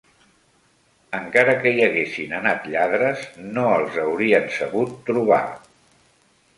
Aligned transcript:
Encara 1.17 1.55
que 1.65 1.73
hi 1.75 1.83
haguessin 1.89 2.33
anat 2.39 2.67
lladres 2.73 3.29
no 3.53 3.69
els 3.77 4.03
haurien 4.07 4.53
sabut 4.61 5.01
trobar. 5.13 5.45